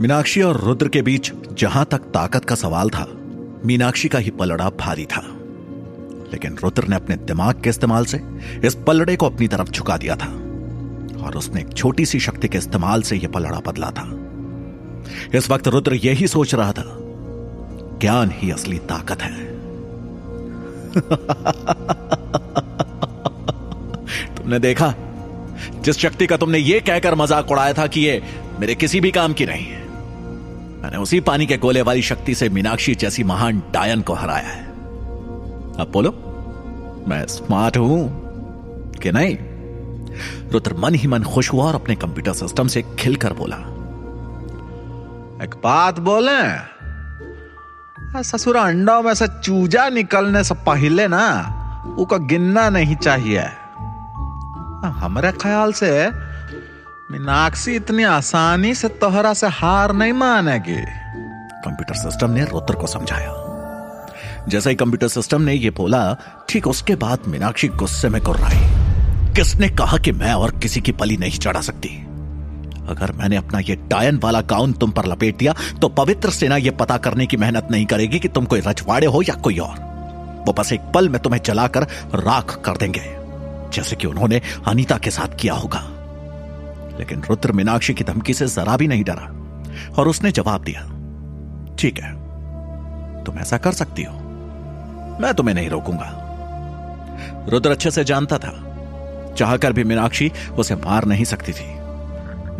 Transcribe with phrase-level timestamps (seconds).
[0.00, 3.06] मीनाक्षी और रुद्र के बीच जहाँ तक ताकत का सवाल था,
[3.64, 5.22] मीनाक्षी का ही पलड़ा भारी था।
[6.32, 8.20] लेकिन रुद्र ने अपने दिमाग के इस्तेमाल से
[8.64, 10.28] इस पलड़े को अपनी तरफ़ झुका दिया था
[11.24, 14.22] और उसने एक छोटी सी शक्ति के इस्तेमाल से यह पलड़ा बदला था।
[15.38, 16.98] इस वक्त रुद्र यही सोच रहा था,
[18.00, 19.56] ज्ञान ही असली ताकत है।
[24.34, 24.94] तुमने देखा?
[25.80, 28.22] जिस शक्ति का तुमने यह कहकर मज़ाक उड़ाया था कि ये
[28.60, 29.75] मेरे किसी भी काम की नहीं
[30.86, 34.64] मैंने उसी पानी के गोले वाली शक्ति से मीनाक्षी जैसी महान डायन को हराया है।
[35.80, 36.10] अब बोलो,
[37.08, 38.02] मैं स्मार्ट हूँ
[39.02, 39.36] कि नहीं?
[40.52, 43.56] रुद्र मन ही मन खुश हुआ और अपने कंप्यूटर सिस्टम से खिलकर बोला,
[45.44, 46.38] एक बात बोले
[48.22, 51.26] ससुरा अंडा में से चूजा निकलने से पहले ना
[51.98, 53.44] उसका गिनना नहीं चाहिए।
[54.96, 55.90] हमारे ख्याल से
[57.12, 60.78] मीनाक्षी इतनी आसानी से तोहरा से हार नहीं मानेगी।
[61.64, 66.16] कंप्यूटर सिस्टम ने रुद्र को समझाया। जैसे ही कंप्यूटर सिस्टम ने यह बोला,
[66.48, 68.58] ठीक उसके बाद मीनाक्षी गुस्से में कुर्राई
[69.34, 71.88] किसने कहा कि मैं और किसी की पली नहीं चढ़ा सकती?
[72.88, 76.76] अगर मैंने अपना ये टायन वाला गाउन तुम पर लपेट दिया तो पवित्र सेना यह
[76.80, 79.76] पता करने की मेहनत नहीं करेगी कि तुम कोई रजवाड़े हो या कोई और।
[80.46, 81.82] वो बस एक पल में तुम्हें जलाकर
[82.16, 83.10] राख कर देंगे,
[83.72, 85.90] जैसे कि उन्होंने अनीता के साथ किया होगा।
[86.98, 89.32] लेकिन रुद्र मीनाक्षी की धमकी से जरा भी नहीं डरा
[89.98, 90.82] और उसने जवाब दिया,
[91.78, 92.12] ठीक है,
[93.24, 94.14] तुम ऐसा कर सकती हो।
[95.20, 96.12] मैं तुम्हें नहीं रोकूँगा।
[97.48, 98.52] रुद्र अच्छे से जानता था,
[99.38, 101.74] चाहकर भी मीनाक्षी उसे मार नहीं सकती थी।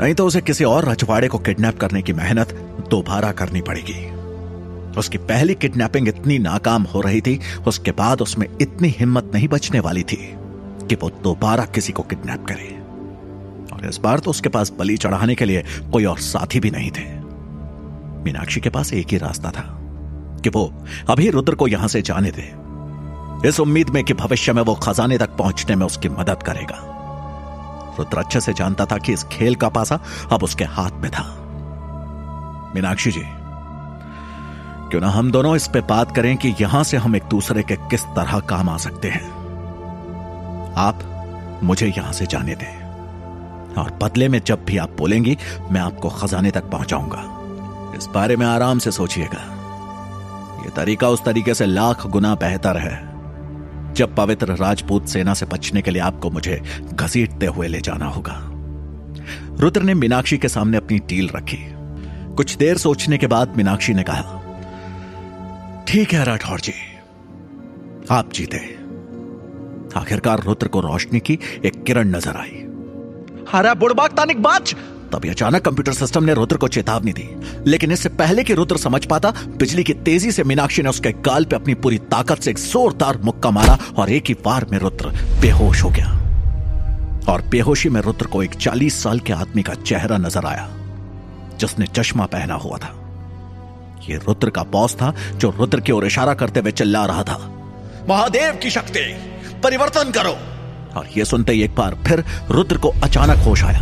[0.00, 2.52] नहीं तो उसे किसी और रजवाड़े को किडनैप करने की मेहनत
[2.90, 4.04] दोबारा करनी पड़ेगी।
[4.98, 9.80] उसकी पहली किडनैपिंग इतनी नाकाम हो रही थी, उसके बाद उसमें इतनी हिम्मत नहीं बचने
[9.80, 10.16] वाली थी
[10.88, 12.75] कि वो दोबारा किसी को किडनैप करे।
[13.76, 16.90] और इस बार तो उसके पास बलि चढ़ाने के लिए कोई और साथी भी नहीं
[16.90, 17.04] थे।
[18.24, 19.62] मीनाक्षी के पास एक ही रास्ता था
[20.44, 20.70] कि वो
[21.10, 22.52] अभी रुद्र को यहाँ से जाने दे।
[23.48, 26.78] इस उम्मीद में कि भविष्य में वो खजाने तक पहुँचने में उसकी मदद करेगा।
[27.98, 29.98] रुद्र अच्छे से जानता था कि इस खेल का पासा
[30.32, 31.24] अब उसके हाथ में था।
[32.74, 33.22] मीनाक्षी जी,
[34.90, 37.76] क्यों ना हम दोनों इस पे बात करें कि यहाँ से हम एक दूसरे के
[37.90, 39.24] किस तरह काम आ सकते हैं।
[40.78, 42.85] आप मुझे यहाँ से जाने दें।
[43.78, 45.36] और बदले में जब भी आप बोलेंगी,
[45.70, 47.32] मैं आपको खजाने तक पहुंचाऊँगा।
[47.98, 49.42] इस बारे में आराम से सोचिएगा।
[50.64, 52.94] यह तरीका उस तरीके से लाख गुना बेहतर है।
[53.94, 56.60] जब पवित्र राजपूत सेना से बचने के लिए आपको मुझे
[56.92, 58.40] घसीटते हुए ले जाना होगा।
[59.60, 61.58] रुद्र ने मीनाक्षी के सामने अपनी टील रखी।
[62.34, 64.42] कुछ देर सोचने के बाद मीनाक्षी ने कहा,
[65.88, 66.72] ठीक है राठौर जी,
[68.10, 68.58] आप जीते।
[69.96, 72.65] आखिरकार रुद्र को रोशनी की एक किरण नज़र आई।
[73.54, 74.74] अरे बुड़बाक तानिक बाच
[75.12, 77.28] तभी अचानक कंप्यूटर सिस्टम ने रुद्र को चेतावनी दी।
[77.66, 81.44] लेकिन इससे पहले कि रुद्र समझ पाता, बिजली की तेज़ी से मीनाक्षी ने उसके गाल
[81.44, 85.08] पे अपनी पूरी ताकत से एक जोरदार मुक्का मारा और एक ही बार में रुद्र
[85.40, 86.10] बेहोश हो गया।
[87.28, 90.68] और बेहोशी में रुद्र को एक चालीस साल के आदमी का चेहरा नज़र आया,
[91.58, 92.92] जिसने चश्मा पहना हुआ था।
[94.08, 97.38] यह रुद्र का बॉस था, जो रुद्र की ओर इशारा करते हुए चिल्ला रहा था।
[98.08, 99.00] महादेव की शक्ति,
[99.62, 100.36] परिवर्तन करो।
[100.96, 103.80] और यह सुनते ही एक बार फिर रुद्र को अचानक होश आया।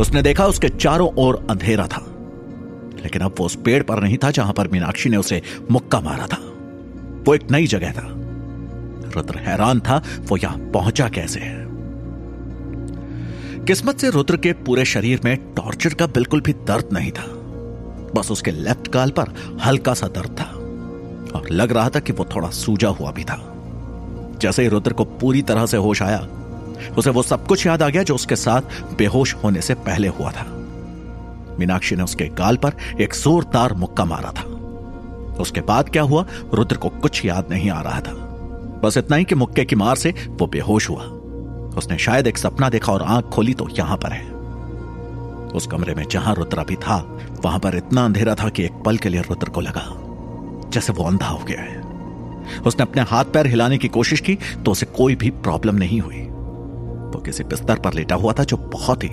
[0.00, 2.04] उसने देखा उसके चारों ओर अंधेरा था,
[3.04, 6.26] लेकिन अब वो उस पेड़ पर नहीं था जहाँ पर मीनाक्षी ने उसे मुक्का मारा
[6.26, 6.38] था।
[7.26, 8.06] वो एक नई जगह था।
[9.14, 11.62] रुद्र हैरान था, वो यहाँ पहुँचा कैसे है?
[13.66, 17.24] किस्मत से रुद्र के पूरे शरीर में टॉर्चर का बिल्कुल भी दर्द नहीं था।
[18.14, 19.34] बस उसके लेफ़्ट गाल पर
[19.64, 20.44] हल्का सा दर्द था,
[21.34, 23.36] और लग रहा था कि वो थोड़ा सूजा हुआ भी था।
[24.40, 26.26] जैसे ही रुद्र को पूरी तरह से होश आया,
[26.98, 28.62] उसे वो सब कुछ याद आ गया जो उसके साथ
[28.98, 30.44] बेहोश होने से पहले हुआ था।
[31.58, 34.42] मीनाक्षी ने उसके गाल पर एक जोरदार मुक्का मारा था।
[35.40, 36.24] उसके बाद क्या हुआ,
[36.54, 38.12] रुद्र को कुछ याद नहीं आ रहा था।
[38.84, 41.04] बस इतना ही कि मुक्के की मार से वो बेहोश हुआ।
[41.76, 44.32] उसने शायद एक सपना देखा और आँख खोली तो यहाँ पर है।
[45.50, 46.96] उस कमरे में जहाँ रुद्र अभी था,
[47.44, 49.86] वहाँ पर इतना अंधेरा था कि एक पल के लिए रुद्र को लगा,
[50.70, 51.83] जैसे वो अंधा हो गया है।
[52.66, 56.20] उसने अपने हाथ पैर हिलाने की कोशिश की तो उसे कोई भी प्रॉब्लम नहीं हुई।
[57.14, 59.10] वो किसी बिस्तर पर लेटा हुआ था जो बहुत ही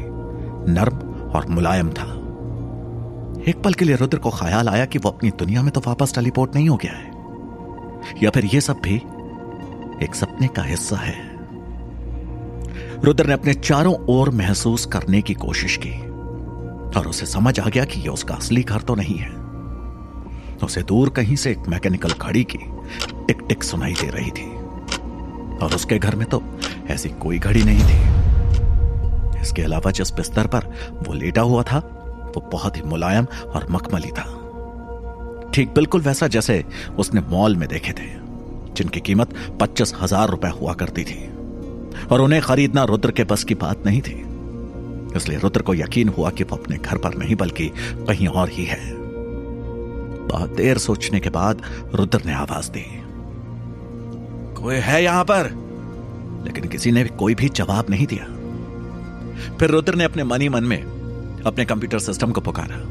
[0.74, 0.98] नर्म
[1.32, 2.06] और मुलायम था।
[3.48, 6.16] एक पल के लिए रुद्र को ख्याल आया कि वो अपनी दुनिया में तो वापस
[6.16, 8.96] टेलीपोर्ट नहीं हो गया है। या फिर यह सब भी
[10.06, 11.16] एक सपने का हिस्सा है।
[13.04, 16.00] रुद्र ने अपने चारों ओर महसूस करने की कोशिश की
[17.00, 19.41] और उसे समझ आ गया कि यह उसका असली घर तो नहीं है।
[20.66, 22.60] उसे दूर कहीं से एक मैकेनिकल घड़ी की,
[23.28, 24.50] टिक टिक सुनाई दे रही थी।
[25.58, 26.42] और उसके घर में तो
[26.90, 30.66] ऐसी कोई घड़ी नहीं थी। इसके अलावा जिस बिस्तर पर
[31.08, 31.80] वो लेटा हुआ था,
[32.36, 34.24] वो बहुत ही मुलायम और मखमली था।
[35.54, 36.64] ठीक बिल्कुल वैसा जैसे
[37.00, 38.10] उसने मॉल में देखे थे,
[38.76, 41.20] जिनकी कीमत पच्चीस हज़ार रुपए हुआ करती थी।
[42.12, 44.16] और उन्हें खरीदना रुद्र के बस की बात नहीं थी।
[45.16, 47.68] इसलिए रुद्र को यकीन हुआ कि वो अपने घर पर नहीं, बल्कि
[48.08, 49.01] कहीं और ही है।
[50.32, 51.62] बहुत देर सोचने के बाद
[51.96, 52.86] रुद्र ने आवाज़ दी।
[54.62, 55.46] कोई है यहाँ पर?
[56.46, 58.26] लेकिन किसी ने कोई भी जवाब नहीं दिया।
[59.58, 60.82] फिर रुद्र ने अपने मनी मन में
[61.46, 62.88] अपने कंप्यूटर सिस्टम को पुकारा।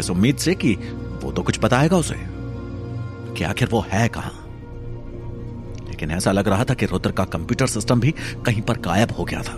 [0.00, 0.74] इस उम्मीद से कि
[1.22, 2.14] वो तो कुछ बताएगा उसे।
[3.36, 4.46] कि आखिर वो है कहाँ?
[5.88, 8.14] लेकिन ऐसा लग रहा था कि रुद्र का कंप्यूटर सिस्टम भी
[8.46, 9.56] कहीं पर गायब हो गया था।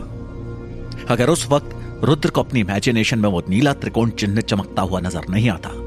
[1.11, 5.21] अगर उस वक्त रुद्र को अपनी इमेजिनेशन में वो नीला त्रिकोण चिन्ह चमकता हुआ नज़र
[5.31, 5.82] नहीं आता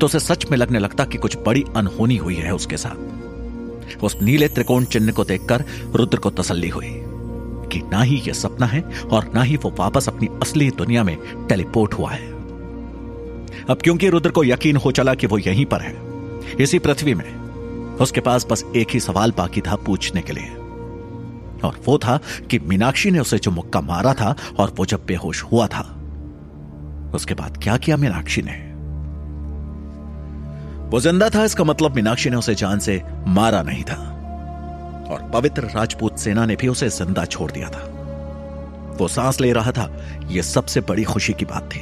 [0.00, 4.16] तो उसे सच में लगने लगता कि कुछ बड़ी अनहोनी हुई है उसके साथ। उस
[4.22, 5.64] नीले त्रिकोण चिन्ह को देखकर
[5.94, 6.90] रुद्र को तसल्ली हुई
[7.72, 8.80] कि ना ही यह सपना है
[9.12, 11.16] और ना ही वो वापस अपनी असली दुनिया में
[11.48, 12.26] टेलीपोर्ट हुआ है।
[13.70, 15.96] अब क्योंकि रुद्र को यकीन हो चला कि वो यहीं पर है,
[16.60, 17.34] इसी पृथ्वी में,
[17.96, 20.54] उसके पास बस एक ही सवाल बाकी था पूछने के लिए।
[21.64, 22.18] और वो था
[22.50, 25.82] कि मीनाक्षी ने उसे जो मुक्का मारा था और वो जब बेहोश हुआ था,
[27.14, 28.67] उसके बाद क्या किया मीनाक्षी ने?
[30.88, 33.96] वो ज़िंदा था, इसका मतलब मीनाक्षी ने उसे जान से मारा नहीं था।
[35.10, 37.84] और पवित्र राजपूत सेना ने भी उसे ज़िंदा छोड़ दिया था।
[39.00, 39.90] वो सांस ले रहा था
[40.30, 41.80] यह सबसे बड़ी खुशी की बात थी।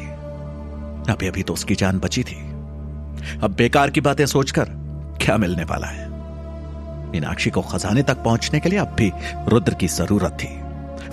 [1.13, 2.37] अभी अभी तो उसकी जान बची थी।
[3.43, 4.65] अब बेकार की बातें सोचकर
[5.21, 6.09] क्या मिलने वाला है?
[7.11, 9.13] मीनाक्षी को खजाने तक पहुँचने के लिए अब भी
[9.49, 10.49] रुद्र की ज़रूरत थी।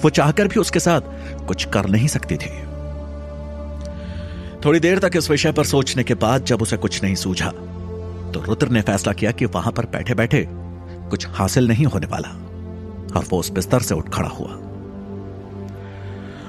[0.03, 2.49] वो चाहकर भी उसके साथ कुछ कर नहीं सकती थी।
[4.65, 7.51] थोड़ी देर तक इस विषय पर सोचने के बाद जब उसे कुछ नहीं सूझा
[8.33, 10.45] तो रुद्र ने फैसला किया कि वहाँ पर बैठे बैठे
[11.09, 12.29] कुछ हासिल नहीं होने वाला
[13.17, 14.59] और वो उस बिस्तर से उठ खड़ा हुआ।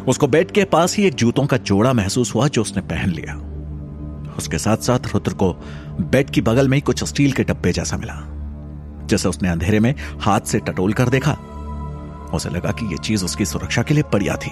[0.05, 3.35] उसको बेड के पास ही एक जूतों का जोड़ा महसूस हुआ जो उसने पहन लिया।
[4.39, 5.53] उसके साथ साथ रुद्र को
[6.01, 8.15] बेड की बगल में ही कुछ स्टील के डब्बे जैसा मिला,
[9.07, 11.33] जैसे उसने अंधेरे में हाथ से टटोल कर देखा।
[12.35, 14.51] उसे लगा कि यह चीज़ उसकी सुरक्षा के लिए बढ़िया थी।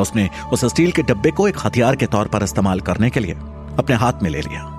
[0.00, 3.34] उसने उस स्टील के डब्बे को एक हथियार के तौर पर इस्तेमाल करने के लिए
[3.78, 4.76] अपने हाथ में ले लिया।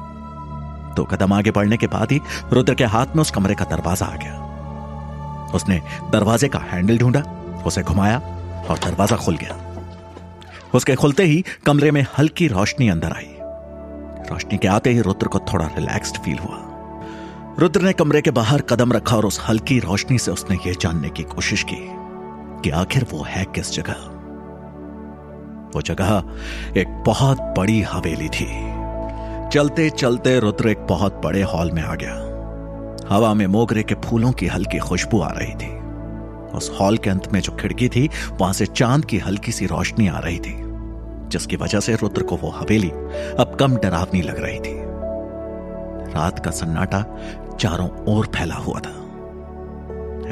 [0.96, 2.20] दो कदम आगे बढ़ने के बाद ही
[2.54, 7.22] रुद्र के हाथ में उस कमरे का दरवाज़ा आ गया। उसने दरवाजे का हैंडल ढूंढा,
[7.66, 8.18] उसे घुमाया
[8.70, 9.58] और दरवाज़ा खुल गया।
[10.74, 13.36] उसके खुलते ही कमरे में हल्की रोशनी अंदर आई।
[14.32, 16.58] रोशनी के आते ही रुद्र को थोड़ा रिलैक्स्ड फील हुआ।
[17.60, 21.10] रुद्र ने कमरे के बाहर कदम रखा और उस हल्की रोशनी से उसने यह जानने
[21.10, 21.88] की कोशिश की
[22.64, 24.08] कि आखिर वो है किस जगह।
[25.76, 26.24] वो जगह
[26.78, 28.81] एक बहुत बड़ी हवेली थी।
[29.52, 34.32] चलते चलते रुद्र एक बहुत बड़े हॉल में आ गया। हवा में मोगरे के फूलों
[34.32, 35.68] की हल्की खुशबू आ रही थी।
[36.58, 40.08] उस हॉल के अंत में जो खिड़की थी, वहाँ से चाँद की हल्की सी रोशनी
[40.08, 40.56] आ रही थी,
[41.30, 44.76] जिसकी वजह से रुद्र को वो हवेली अब कम डरावनी लग रही थी।
[46.14, 47.06] रात का सन्नाटा
[47.60, 48.98] चारों ओर फैला हुआ था।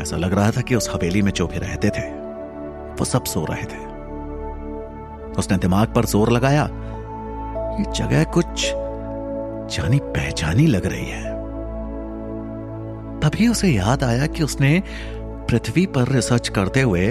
[0.02, 2.10] ऐसा लग रहा था कि उस हवेली में जो भी रहते थे,
[3.00, 3.88] वो सब सो रहे थे।
[5.32, 6.70] उसने दिमाग पर ज़ोर लगाया,
[7.80, 8.74] ये जगह कुछ
[9.70, 11.38] जानी पहचानी लग रही है।
[13.22, 14.82] तभी उसे याद आया कि उसने
[15.50, 17.06] पृथ्वी पर रिसर्च करते हुए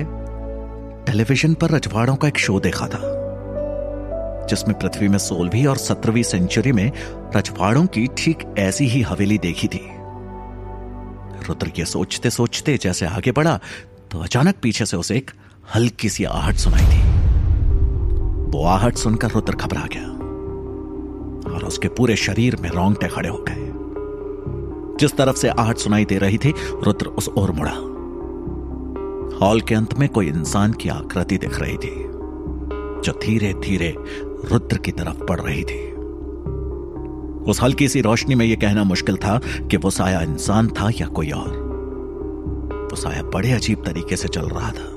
[1.07, 3.01] टेलीविज़न पर रजवाड़ों का एक शो देखा था,
[4.49, 6.91] जिसमें पृथ्वी में सोलहवीं और सत्रहवीं सेंचुरी में
[7.37, 9.81] रजवाड़ों की ठीक ऐसी ही हवेली देखी थी।
[11.49, 13.59] रुद्र ये सोचते सोचते जैसे आगे बढ़ा
[14.11, 15.31] तो अचानक पीछे से उसे एक
[15.75, 17.03] हल्की सी आहट सुनाई थी
[18.51, 20.18] वो आहट सुनकर रुद्र घबरा गया।
[21.69, 23.67] उसके पूरे शरीर में रोंगटे खड़े हो गए।
[25.01, 27.73] जिस तरफ़ से आहट सुनाई दे रही थी, रुद्र उस ओर मुड़ा।
[29.39, 31.95] हॉल के अंत में कोई इंसान की आकृति दिख रही थी,
[33.05, 33.95] जो धीरे धीरे
[34.45, 35.87] रुद्र की तरफ़ बढ़ रही थी।
[37.51, 41.07] उस हल्की सी रोशनी में यह कहना मुश्किल था कि वो साया इंसान था या
[41.07, 41.57] कोई और।
[42.91, 44.95] वो साया बड़े अजीब तरीके से चल रहा था।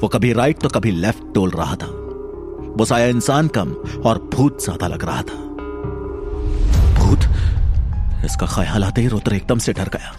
[0.00, 1.86] वो कभी राइट तो कभी लेफ़्ट डोल रहा था।
[2.76, 3.72] वो साया इंसान कम
[4.06, 5.42] और भूत ज़्यादा लग रहा था।
[8.24, 10.14] इसका ख्याल आते ही रुद्र एकदम से डर गया।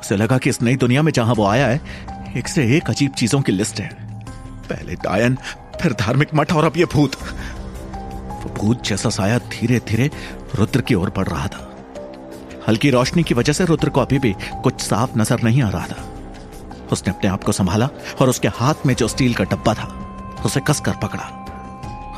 [0.00, 1.80] उसे लगा कि इस नई दुनिया में जहाँ वो आया है,
[2.36, 3.88] एक से एक अजीब चीज़ों की लिस्ट है।
[4.68, 5.36] पहले डायन,
[5.82, 10.10] फिर धार्मिक मठ और अब ये भूत। वो भूत जैसा साया धीरे धीरे
[10.54, 11.66] रुद्र की ओर बढ़ रहा था।
[12.68, 15.86] हल्की रोशनी की वजह से रुद्र को अभी भी कुछ साफ़ नज़र नहीं आ रहा
[15.86, 17.88] था। उसने अपने आप को संभाला
[18.20, 19.86] और उसके हाथ में जो स्टील का डब्बा था,
[20.44, 21.24] उसे कसकर पकड़ा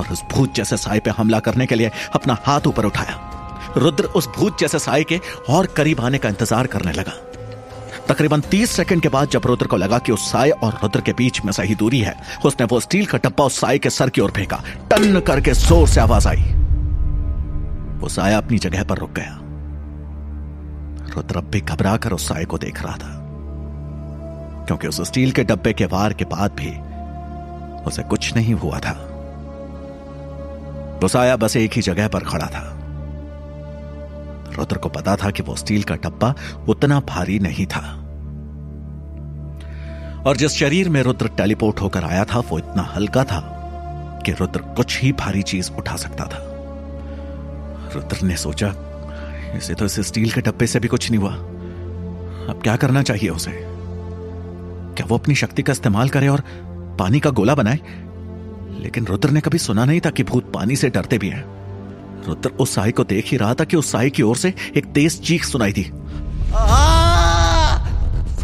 [0.00, 3.28] और उस भूत जैसे साय पे हमला करने के लिए अपना हाथ ऊपर उठाया।
[3.76, 7.12] रुद्र उस भूत जैसे साय के और करीब आने का इंतज़ार करने लगा।
[8.08, 11.12] तकरीबन तीस सेकंड के बाद जब रुद्र को लगा कि उस साय और रुद्र के
[11.12, 12.14] बीच में सही दूरी है,
[12.44, 15.86] उसने वो स्टील का डब्बा उस साय के सर की ओर फेंका। टन करके ज़ोर
[15.88, 16.42] से आवाज़ आई।
[18.00, 19.38] वो साया अपनी जगह पर रुक गया।
[21.16, 23.18] रुद्र भी घबरा कर उस साय को देख रहा था,
[24.66, 26.70] क्योंकि उस स्टील के डब्बे के वार के बाद भी
[27.86, 28.92] उसे कुछ नहीं हुआ था।
[31.02, 32.71] वो साया बस एक ही जगह पर खड़ा था।
[34.52, 36.34] रुद्र को पता था कि वो स्टील का डब्बा
[36.68, 37.98] उतना भारी नहीं था।
[40.26, 43.58] और जिस शरीर में रुद्र टेलीपोर्ट होकर आया था, वो इतना हल्का था
[44.26, 46.48] कि रुद्र कुछ ही भारी चीज़ उठा सकता था।
[47.94, 48.74] रुद्र ने सोचा,
[49.56, 51.32] इसे तो इस स्टील के डब्बे से भी कुछ नहीं हुआ।
[52.48, 53.50] अब क्या करना चाहिए उसे?
[54.96, 56.40] क्या वो अपनी शक्ति का इस्तेमाल करे और
[56.98, 57.78] पानी का गोला बनाए?
[58.82, 61.61] लेकिन रुद्र ने कभी सुना नहीं था कि भूत पानी से डरते भी हैं।
[62.26, 64.84] रुद्र, उस साई को देख ही रहा था कि उस साई की ओर से एक
[64.84, 65.92] तेज चीख सुनाई थी।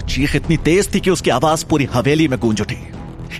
[0.09, 2.77] चीख इतनी तेज थी कि उसकी आवाज़ पूरी हवेली में गूंज उठी।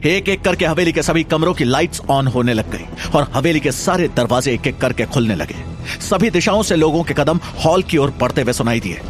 [0.05, 3.61] एक एक करके हवेली के सभी कमरों की लाइट्स ऑन होने लग गई और हवेली
[3.61, 5.57] के सारे दरवाजे एक एक करके खुलने लगे।
[6.01, 9.01] सभी दिशाओं से लोगों के कदम हॉल की ओर बढ़ते हुए सुनाई दिए।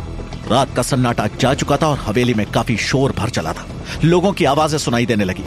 [0.51, 3.67] रात का सन्नाटा जा चुका था और हवेली में काफ़ी शोर भर चला था।
[4.05, 5.45] लोगों की आवाज़ें सुनाई देने लगी।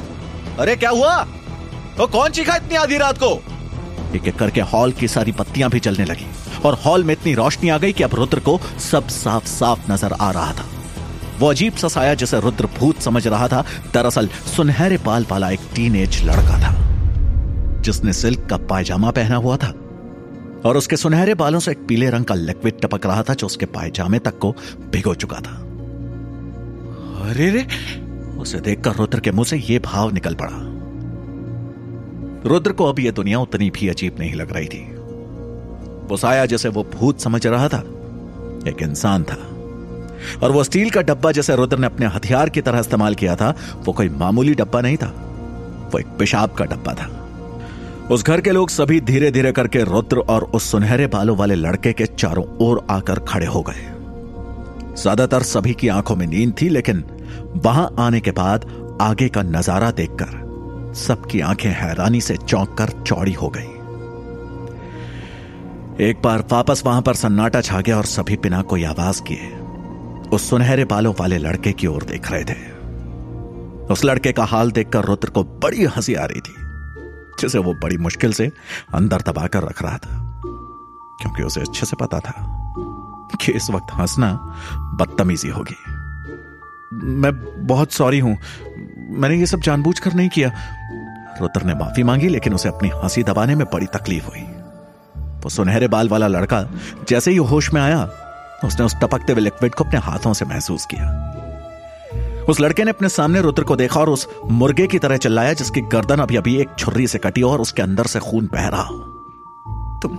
[0.59, 1.23] अरे, क्या हुआ?
[1.97, 3.43] तो कौन चीखा इतनी आधी रात को?
[4.15, 6.27] एक एक करके हॉल की सारी बत्तियाँ भी जलने लगी।
[6.65, 8.59] और हॉल में इतनी रोशनी आ गई कि अब रुद्र को
[8.91, 10.65] सब साफ़ साफ़ नज़र आ रहा था।
[11.39, 15.59] वो अजीब सा साया जिसे रुद्र भूत समझ रहा था, दरअसल सुनहरे बाल वाला एक
[15.75, 16.75] टीनेज लड़का था,
[17.81, 19.73] जिसने सिल्क का पायजामा पहना हुआ था।
[20.65, 23.65] और उसके सुनहरे बालों से एक पीले रंग का लिक्विड टपक रहा था, जो उसके
[23.65, 24.55] पायजामे तक को
[24.91, 25.67] भिगो चुका था।
[27.29, 27.67] अरे रे!
[28.37, 30.70] उसे देखकर रुद्र के मुँह से यह भाव निकल पड़ा।
[32.45, 34.81] रुद्र को अब यह दुनिया उतनी भी अजीब नहीं लग रही थी।
[36.07, 37.79] वो साया जैसे वो भूत समझ रहा था,
[38.67, 39.37] एक इंसान था।
[40.43, 43.53] और वो स्टील का डब्बा जैसे रुद्र ने अपने हथियार की तरह इस्तेमाल किया था,
[43.85, 45.07] वो कोई मामूली डब्बा नहीं था,
[45.93, 47.09] वो एक पेशाब का डब्बा था।
[48.11, 51.93] उस घर के लोग सभी धीरे धीरे करके रुद्र और उस सुनहरे बालों वाले लड़के
[51.93, 53.89] के चारों ओर आकर खड़े हो गए।
[55.01, 57.03] ज़्यादातर सभी की आँखों में नींद थी, लेकिन
[57.55, 58.65] वहाँ आने के बाद
[59.01, 60.40] आगे का नज़ारा देखकर
[60.95, 63.69] सबकी आँखें हैरानी से चौंक कर चौड़ी हो गई।
[65.99, 69.49] एक बार वापस वहाँ पर सन्नाटा छा गया और सभी बिना कोई आवाज़ किए
[70.29, 72.59] उस सुनहरे बालों वाले लड़के की ओर देख रहे थे।
[73.93, 76.55] उस लड़के का हाल देखकर रुद्र को बड़ी हँसी आ रही थी,
[77.41, 78.51] जिसे वो बड़ी मुश्किल से
[78.93, 80.19] अंदर दबाकर रख रहा था,
[81.21, 82.33] क्योंकि उसे अच्छे से पता था
[83.41, 84.33] कि इस वक्त हंसना
[84.99, 85.75] बदतमीजी होगी।
[86.95, 87.31] मैं
[87.67, 88.37] बहुत सॉरी हूँ
[89.11, 90.51] मैंने ये सब जानबूझकर नहीं किया।
[91.41, 94.41] रुद्र ने माफ़ी मांगी, लेकिन उसे अपनी हँसी दबाने में बड़ी तकलीफ़ हुई।
[95.17, 96.63] वो सुनहरे बाल वाला लड़का
[97.09, 98.09] जैसे ही होश में आया,
[98.65, 101.27] उसने उस टपकते हुए लिक्विड को अपने हाथों से महसूस किया।
[102.49, 105.81] उस लड़के ने अपने सामने रुद्र को देखा और उस मुर्गे की तरह चिल्लाया, जिसकी
[105.81, 108.97] गर्दन अभी अभी एक छुर्री से कटी और उसके अंदर से खून बह रहा हो।
[110.01, 110.17] तुम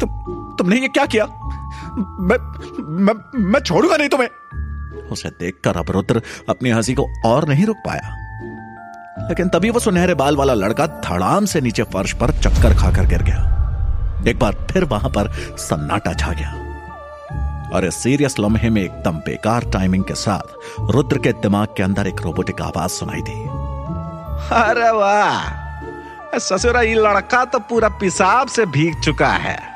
[0.00, 0.10] तुम,
[0.58, 1.24] तुमने ये क्या किया?
[2.20, 2.38] मैं
[3.04, 4.28] मैं मैं छोड़ूँगा नहीं तुम्हें।
[4.96, 8.22] उसे देखकर अब रुद्र अपनी हँसी को और नहीं रुक पाया।
[9.28, 13.22] लेकिन तभी वो सुनहरे बाल वाला लड़का धड़ाम से नीचे फर्श पर चक्कर खाकर गिर
[13.22, 13.52] गया।
[14.28, 16.52] एक बार फिर वहाँ पर सन्नाटा छा गया।
[17.72, 22.06] और इस सीरियस लम्हे में एकदम बेकार टाइमिंग के साथ रुद्र के दिमाग के अंदर
[22.06, 23.42] एक रोबोटिक आवाज़ सुनाई दी।
[24.54, 26.38] अरे वाह!
[26.38, 29.75] ससुरा ये लड़का तो पूरा पिसाब से भीग चुका है।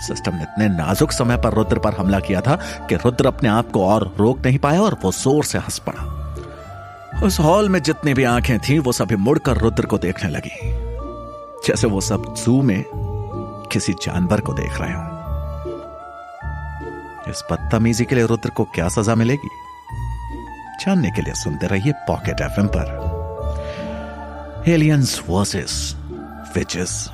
[0.00, 2.56] सिस्टम ने इतने नाजुक समय पर रुद्र पर हमला किया था
[2.88, 6.14] कि रुद्र अपने आप को और रोक नहीं पाया और वो ज़ोर से हंस पड़ा।
[7.24, 10.78] उस हॉल में जितनी भी आँखें थीं, वो सभी मुड़कर रुद्र को देखने लगी।
[11.66, 12.84] जैसे वो सब जू में
[13.72, 15.08] किसी जानवर को देख रहे हो।
[17.28, 19.48] इस बदतमीजी के लिए रुद्र को क्या सजा मिलेगी?
[20.80, 23.08] जानने के लिए सुनते रहिए पॉकेट एफएम पर।
[24.68, 25.96] Aliens versus
[26.56, 27.10] witches.